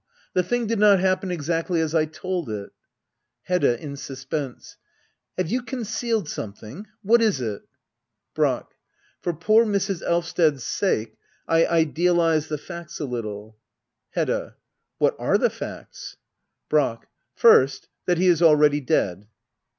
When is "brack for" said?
8.33-9.31